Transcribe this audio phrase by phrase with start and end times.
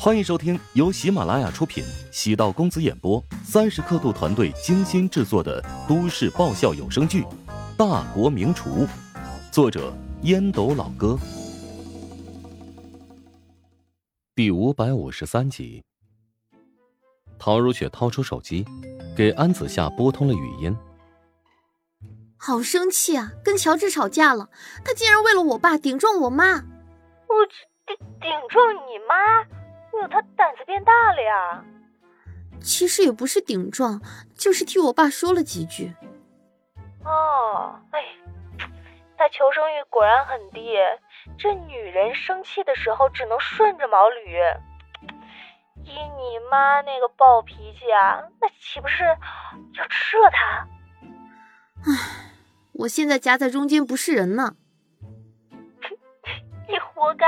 [0.00, 7.22] 欢迎收听由喜马拉雅出品、喜道公子演播、三十刻度团队精心制作的都市爆笑有声剧
[7.76, 8.86] 《大国名厨》，
[9.50, 9.92] 作者
[10.22, 11.18] 烟斗老哥，
[14.36, 15.82] 第五百五十三集。
[17.36, 18.64] 陶如雪掏出手机，
[19.16, 20.76] 给安子夏拨通了语音。
[22.36, 23.32] 好生气啊！
[23.42, 24.48] 跟乔治吵架了，
[24.84, 26.54] 他竟然为了我爸顶撞我妈。
[26.54, 27.44] 我
[27.84, 29.57] 顶顶撞你妈？
[30.00, 31.64] 哟，他胆子变大了呀！
[32.60, 34.00] 其实也不是顶撞，
[34.34, 35.94] 就是替我爸说了几句。
[37.04, 38.02] 哦，哎，
[39.16, 40.76] 他求生欲果然很低。
[41.38, 44.56] 这女人生气的时候只能顺着毛捋。
[45.84, 50.66] 依你妈那个暴脾气啊，那岂不是要吃了他？
[51.86, 52.32] 唉，
[52.72, 54.56] 我现在夹在中间不是人呢。
[56.68, 57.26] 你活该。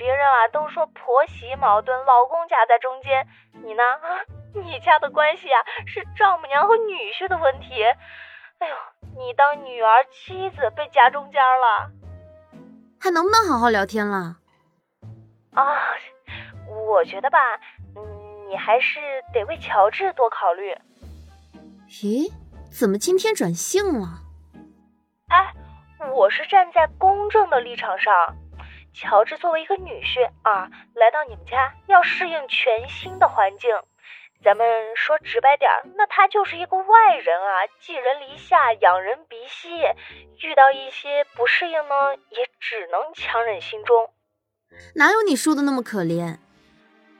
[0.00, 3.28] 别人啊都说婆媳矛盾，老公夹在中间，
[3.62, 3.82] 你呢？
[3.84, 4.16] 啊，
[4.56, 7.84] 你家的关系啊是丈母娘和女婿的问题。
[7.84, 8.74] 哎呦，
[9.18, 11.90] 你当女儿妻子被夹中间了，
[12.98, 14.36] 还能不能好好聊天了？
[15.52, 15.62] 啊，
[16.66, 17.38] 我觉得吧，
[17.94, 19.00] 嗯，你还是
[19.34, 20.74] 得为乔治多考虑。
[21.90, 22.32] 咦，
[22.72, 24.22] 怎么今天转性了？
[25.28, 25.52] 哎，
[26.14, 28.34] 我是站在公正的立场上。
[28.92, 33.70] 乔治作为一个女婿啊，来到你们家要适应全新的环境。
[34.42, 39.68] 咱们说直白点儿，那他就是一个外人啊，寄人篱下，养人鼻息。
[40.42, 44.10] 遇到一些不适应呢，也只能强忍心中。
[44.94, 46.38] 哪有你说的那么可怜？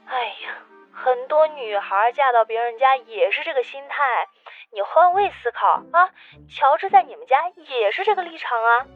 [0.06, 4.26] 哎呀，很多女孩嫁到别人家也是这个心态。
[4.72, 6.10] 你换位思考啊，
[6.48, 8.86] 乔治在你们家也是这个立场啊。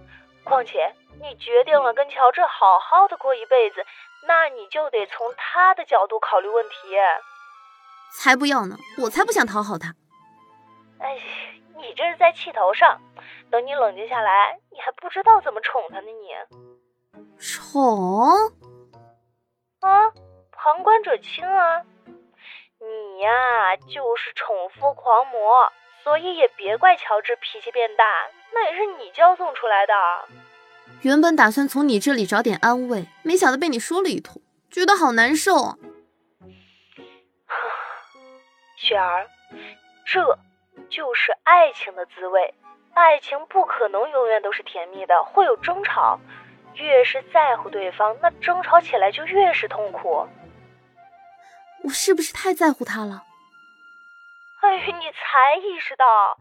[0.45, 0.95] 况且。
[1.23, 3.87] 你决定了跟乔治好好的过一辈子，
[4.27, 6.75] 那你就得从他的角度考虑问题。
[8.19, 8.77] 才不要呢！
[9.01, 9.95] 我才不想讨好他。
[10.99, 11.17] 哎，
[11.77, 13.01] 你这是在气头上。
[13.51, 16.09] 等你冷静下来，你还不知道怎么宠他呢。
[16.11, 16.35] 你
[17.39, 18.29] 宠？
[19.81, 20.11] 啊，
[20.51, 21.81] 旁观者清啊。
[22.81, 28.05] 你呀，就是宠夫狂魔，所以也别怪乔治脾气变大，
[28.55, 29.93] 那也是你骄纵出来的。
[31.03, 35.77] 原本打算从你这里找点安慰，没想到被你说了一通，觉得好难受啊！
[38.79, 39.29] 雪儿，
[40.07, 40.39] 这
[40.89, 42.55] 就是爱情的滋味。
[42.95, 46.19] 爱情不可能永远都是甜蜜的，会有争吵。
[46.75, 50.27] 越是在乎对方，那争吵起来就越是痛苦。
[51.83, 53.25] 我是不是太在乎他了？
[54.63, 56.39] 哎，你才意识到？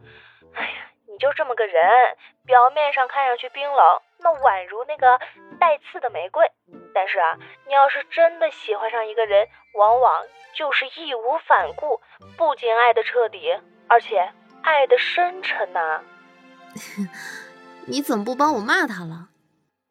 [0.56, 0.93] 哎呀！
[1.14, 5.20] 你就这么个人，表面上看上去冰冷，那宛如那个
[5.60, 6.52] 带刺的玫瑰。
[6.92, 7.38] 但是啊，
[7.68, 10.26] 你要是真的喜欢上一个人，往往
[10.56, 12.02] 就是义无反顾，
[12.36, 13.56] 不仅爱的彻底，
[13.88, 14.28] 而且
[14.64, 16.02] 爱的深沉呐。
[17.86, 19.30] 你怎么不帮我骂他了？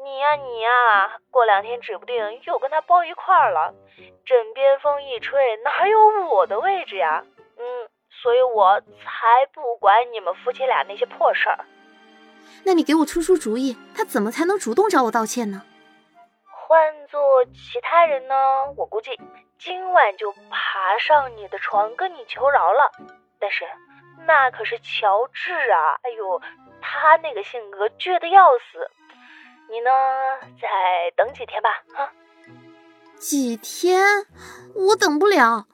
[0.02, 3.72] 你呀你呀，过两天指不定又跟他包一块儿了。
[4.26, 7.22] 枕边风一吹，哪有我的位置呀？
[7.56, 7.88] 嗯。
[8.22, 11.64] 所以我才不管你们夫妻俩那些破事儿。
[12.64, 15.62] 那你给我出出主意，他怎么才能主动找我道歉呢？
[16.46, 18.34] 换做其他人呢，
[18.76, 19.10] 我估计
[19.58, 22.92] 今晚就爬上你的床跟你求饶了。
[23.40, 23.64] 但是
[24.26, 25.98] 那可是乔治啊！
[26.02, 26.40] 哎呦，
[26.80, 28.88] 他那个性格倔得要死。
[29.68, 29.90] 你呢，
[30.60, 32.12] 再等几天吧，啊？
[33.18, 34.00] 几天？
[34.74, 35.66] 我等不了。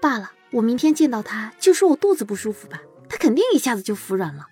[0.00, 0.30] 罢了。
[0.56, 2.80] 我明天见到他就说我肚子不舒服吧，
[3.10, 4.46] 他肯定一下子就服软了。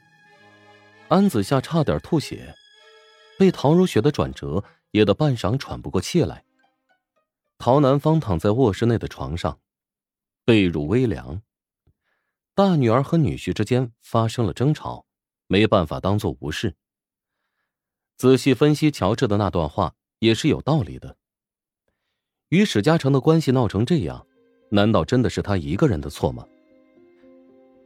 [1.09, 2.55] 安子夏差点吐血，
[3.39, 6.45] 被陶如雪的转折噎得半晌喘不过气来。
[7.57, 9.59] 陶南方躺在卧室内的床上，
[10.45, 11.41] 被褥微凉。
[12.55, 15.07] 大女儿和女婿之间发生了争吵，
[15.47, 16.75] 没办法当做无事。
[18.19, 21.17] 仔细分析乔治的那段话也是有道理的。
[22.51, 24.27] 与史嘉诚的关系闹成这样。
[24.75, 26.45] 难道真的是她一个人的错吗？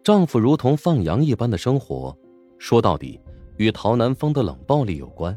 [0.03, 2.17] 丈夫如同放羊一般的生活，
[2.59, 3.21] 说到底
[3.59, 5.37] 与陶南风的冷暴力有关。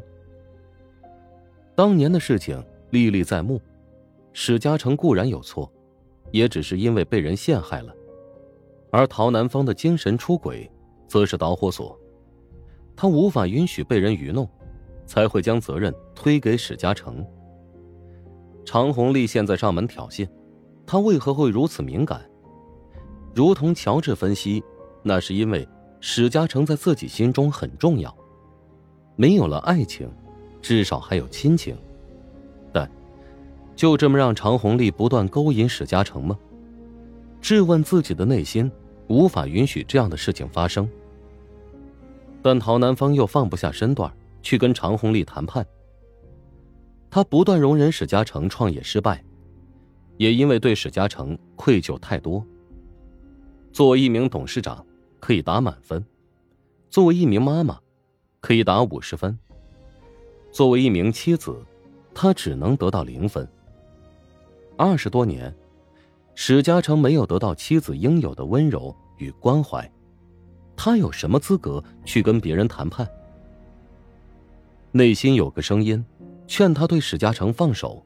[1.74, 3.60] 当年的事情历历在目，
[4.32, 5.70] 史嘉诚固然有错，
[6.30, 7.94] 也只是因为被人陷害了，
[8.90, 10.70] 而陶南风的精神出轨，
[11.06, 11.98] 则是导火索。
[12.96, 14.48] 他无法允许被人愚弄，
[15.04, 17.22] 才会将责任推给史嘉诚。
[18.64, 20.26] 常红丽现在上门挑衅。
[20.86, 22.20] 他为何会如此敏感？
[23.34, 24.62] 如同乔治分析，
[25.02, 25.66] 那是因为
[26.00, 28.14] 史嘉诚在自己心中很重要，
[29.16, 30.10] 没有了爱情，
[30.60, 31.76] 至少还有亲情。
[32.72, 32.90] 但
[33.74, 36.38] 就这么让常红丽不断勾引史嘉诚吗？
[37.40, 38.70] 质问自己的内心，
[39.08, 40.88] 无法允许这样的事情发生。
[42.42, 44.12] 但陶南方又放不下身段
[44.42, 45.64] 去跟常红丽谈判。
[47.10, 49.24] 他不断容忍史嘉诚创业失败，
[50.16, 52.44] 也因为对史嘉诚愧疚太多。
[53.72, 54.84] 作为一名董事长，
[55.18, 56.00] 可以打满分；
[56.90, 57.78] 作为一名妈妈，
[58.40, 59.34] 可以打五十分；
[60.50, 61.56] 作为一名妻子，
[62.12, 63.48] 他只能得到零分。
[64.76, 65.54] 二十多年，
[66.34, 69.90] 史嘉诚没有得到妻子应有的温柔与关怀，
[70.76, 73.08] 他有什么资格去跟别人谈判？
[74.90, 76.04] 内心有个声音，
[76.46, 78.04] 劝他对史嘉诚放手，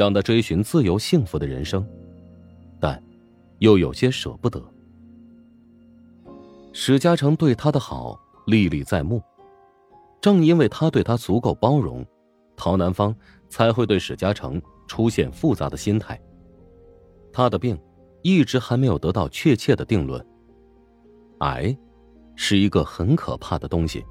[0.00, 1.86] 让他追寻自由幸福的人生，
[2.80, 3.02] 但
[3.58, 4.58] 又有些舍不得。
[6.72, 9.22] 史嘉诚对他的好历历在目，
[10.18, 12.02] 正因为他对他足够包容，
[12.56, 13.14] 陶南方
[13.50, 14.58] 才会对史嘉诚
[14.88, 16.18] 出现复杂的心态。
[17.30, 17.78] 他的病
[18.22, 20.26] 一直还没有得到确切的定论。
[21.40, 21.76] 癌
[22.36, 24.02] 是一个很可怕的东西，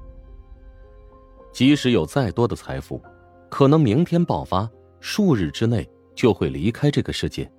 [1.52, 3.02] 即使有再多的财富，
[3.48, 4.70] 可能明天爆发，
[5.00, 7.50] 数日之内就会离开这个世界。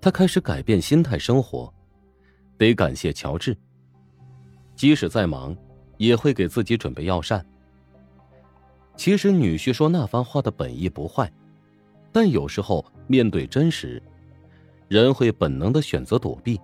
[0.00, 1.72] 他开始改变心态生活，
[2.56, 3.56] 得感谢乔治。
[4.74, 5.56] 即使再忙，
[5.98, 7.44] 也会给自己准备药膳。
[8.96, 11.30] 其实女婿说那番话的本意不坏，
[12.12, 14.02] 但有时候面对真实，
[14.88, 16.60] 人会本能的选择躲避。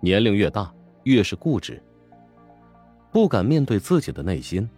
[0.00, 0.72] 年龄越大，
[1.04, 1.82] 越是固执，
[3.12, 4.68] 不敢面对自己的内心，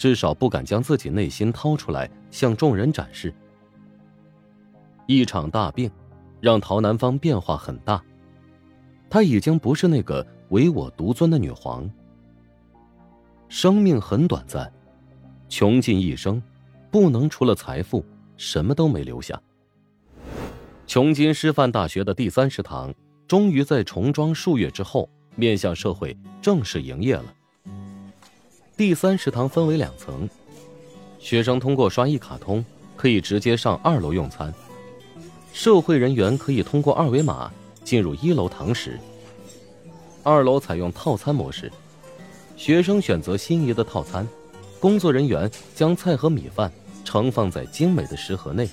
[0.00, 3.34] 至少不敢将自己内心掏出来向众人展示。
[5.04, 5.90] 一场大病，
[6.40, 8.02] 让陶南方变化很大，
[9.10, 10.26] 她已经不是那个。
[10.48, 11.88] 唯我独尊的女皇，
[13.48, 14.72] 生命很短暂，
[15.48, 16.42] 穷尽一生，
[16.90, 18.04] 不能除了财富
[18.36, 19.40] 什么都没留下。
[20.88, 22.92] 琼金师范大学的第三食堂
[23.28, 27.32] 终于在重装数月之后面向社会正式营业了。
[28.80, 30.26] 第三食堂分为两层，
[31.18, 32.64] 学生通过刷一卡通
[32.96, 34.50] 可以直接上二楼用餐，
[35.52, 37.52] 社会人员可以通过二维码
[37.84, 38.98] 进入一楼堂食。
[40.22, 41.70] 二楼采用套餐模式，
[42.56, 44.26] 学生选择心仪的套餐，
[44.80, 46.72] 工作人员将菜和米饭
[47.04, 48.66] 盛放在精美的食盒内。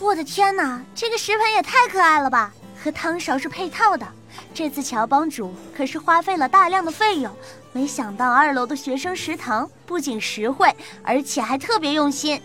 [0.00, 2.52] 我的天哪，这个食盆也太可爱了吧！
[2.78, 4.06] 和汤勺是配套的。
[4.52, 7.34] 这次乔帮主可是花费了大量的费用，
[7.72, 10.68] 没想到二楼的学生食堂不仅实惠，
[11.02, 12.40] 而且还特别用心。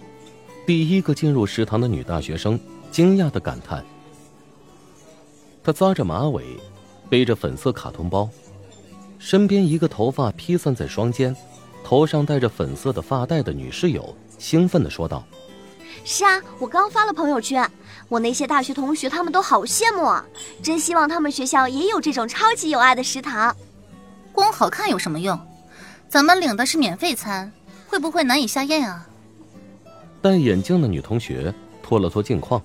[0.66, 2.60] 第一个进入食堂的女大学生
[2.92, 3.86] 惊讶的感叹
[5.64, 6.44] ：“她扎着马尾。”
[7.10, 8.30] 背着粉色卡通包，
[9.18, 11.34] 身边一个头发披散在双肩、
[11.82, 15.24] 头上戴着粉色的发带的女室友兴奋的说道
[16.04, 17.66] ：“是啊，我刚发了朋友圈，
[18.10, 20.26] 我那些大学同学他们都好羡慕啊，
[20.62, 23.56] 真希望他们学校也有这种超级有爱的食堂。
[24.38, 25.36] 光好看有什么用？
[26.08, 27.52] 咱们领的是免费餐，
[27.88, 29.08] 会不会难以下咽啊？”
[30.22, 31.52] 戴眼镜的女同学
[31.82, 32.62] 拖了拖镜框，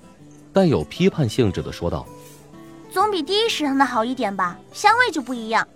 [0.53, 2.05] 带有批判性质的说道。
[2.91, 5.67] 总比第一食堂的好一点吧，香味就不一样。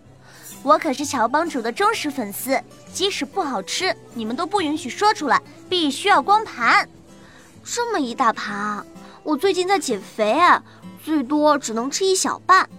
[0.62, 2.62] 我可是乔帮主的忠实粉丝，
[2.94, 6.88] 即使不好吃，你们都不允许说出来，必须要光盘。
[7.64, 8.86] 这么一大盘，
[9.24, 10.62] 我最近在减肥啊，
[11.04, 12.70] 最多只能吃一小半。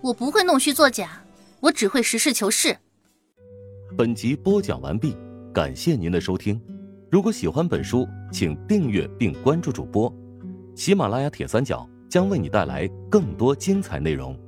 [0.00, 1.20] 我不会弄虚作假，
[1.66, 2.76] 我只会实事求是。
[3.98, 5.16] 本集播讲完毕，
[5.52, 6.60] 感谢您的收听。
[7.10, 10.12] 如果喜欢本书，请订阅并关注主播。
[10.76, 11.88] 喜马拉雅铁三角。
[12.08, 14.38] 将为你带来更多精彩内容。